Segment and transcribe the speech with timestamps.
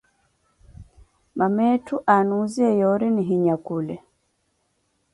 [1.37, 3.95] Mama etthu aanuziye yoori nihinyakhule.